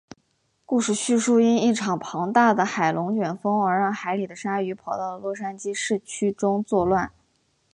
[0.65, 7.11] 故事叙述因一场庞大的海龙卷风而让海里的鲨鱼跑到了洛杉矶市区中作乱。